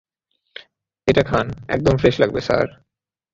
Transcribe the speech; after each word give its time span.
এটা 1.07 1.23
খান, 1.23 1.47
একদম 1.67 1.95
ফ্রেশ 1.97 2.15
লাগবে, 2.19 2.41
স্যার। 2.41 2.67